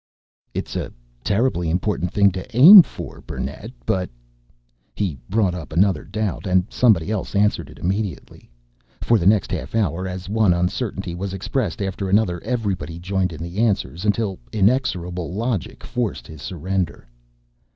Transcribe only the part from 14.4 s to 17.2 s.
inexorable logic forced his surrender.